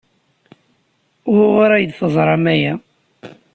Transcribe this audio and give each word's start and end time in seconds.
Wuɣur 1.33 1.71
ay 1.73 1.85
d-teẓram 1.85 2.45
aya? 2.53 2.73